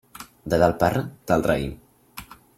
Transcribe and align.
De 0.53 0.57
tal 0.63 0.73
parra, 0.83 1.03
tal 1.33 1.47
raïm. 1.51 1.77